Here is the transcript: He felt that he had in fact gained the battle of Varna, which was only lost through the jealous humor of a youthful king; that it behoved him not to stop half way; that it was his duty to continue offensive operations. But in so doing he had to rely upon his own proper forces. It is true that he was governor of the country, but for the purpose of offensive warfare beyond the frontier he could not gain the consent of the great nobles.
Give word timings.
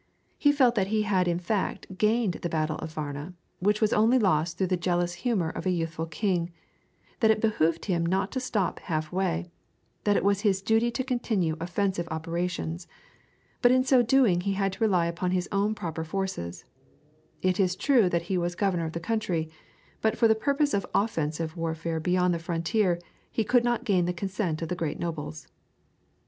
He 0.39 0.51
felt 0.51 0.73
that 0.73 0.87
he 0.87 1.03
had 1.03 1.27
in 1.27 1.37
fact 1.37 1.95
gained 1.99 2.39
the 2.41 2.49
battle 2.49 2.77
of 2.79 2.91
Varna, 2.91 3.35
which 3.59 3.81
was 3.81 3.93
only 3.93 4.17
lost 4.17 4.57
through 4.57 4.65
the 4.73 4.75
jealous 4.75 5.13
humor 5.13 5.49
of 5.51 5.67
a 5.67 5.69
youthful 5.69 6.07
king; 6.07 6.49
that 7.19 7.29
it 7.29 7.39
behoved 7.39 7.85
him 7.85 8.03
not 8.03 8.31
to 8.31 8.39
stop 8.39 8.79
half 8.79 9.11
way; 9.11 9.51
that 10.03 10.17
it 10.17 10.23
was 10.23 10.41
his 10.41 10.63
duty 10.63 10.89
to 10.89 11.03
continue 11.03 11.55
offensive 11.61 12.07
operations. 12.09 12.87
But 13.61 13.71
in 13.71 13.83
so 13.83 14.01
doing 14.01 14.41
he 14.41 14.53
had 14.53 14.73
to 14.73 14.83
rely 14.83 15.05
upon 15.05 15.29
his 15.29 15.47
own 15.51 15.75
proper 15.75 16.03
forces. 16.03 16.65
It 17.43 17.59
is 17.59 17.75
true 17.75 18.09
that 18.09 18.23
he 18.23 18.39
was 18.39 18.55
governor 18.55 18.85
of 18.85 18.93
the 18.93 18.99
country, 18.99 19.51
but 20.01 20.17
for 20.17 20.27
the 20.27 20.33
purpose 20.33 20.73
of 20.73 20.83
offensive 20.95 21.55
warfare 21.55 21.99
beyond 21.99 22.33
the 22.33 22.39
frontier 22.39 22.97
he 23.29 23.43
could 23.43 23.63
not 23.63 23.83
gain 23.85 24.05
the 24.05 24.13
consent 24.13 24.63
of 24.63 24.69
the 24.69 24.75
great 24.75 24.97
nobles. 24.97 25.47